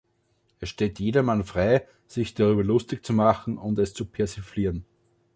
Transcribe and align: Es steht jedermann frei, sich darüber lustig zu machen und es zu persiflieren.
Es 0.59 0.69
steht 0.69 0.97
jedermann 0.97 1.43
frei, 1.43 1.87
sich 2.07 2.33
darüber 2.33 2.63
lustig 2.63 3.05
zu 3.05 3.13
machen 3.13 3.59
und 3.59 3.77
es 3.77 3.93
zu 3.93 4.03
persiflieren. 4.07 4.83